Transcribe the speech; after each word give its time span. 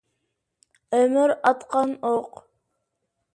ئۆمۈر 0.99 1.33
ئاتقان 1.43 1.89
ئوق. 2.13 2.33